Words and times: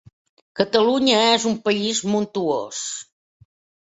Catalunya 0.59 1.19
és 1.33 1.45
un 1.49 1.53
país 1.67 2.01
montuós. 2.13 2.81